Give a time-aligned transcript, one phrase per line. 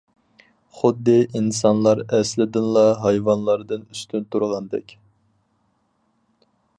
[0.77, 4.97] خۇددى ئىنسانلار ئەسلىدىنلا ھايۋانلاردىن ئۈستۈن تۇرغاندەك.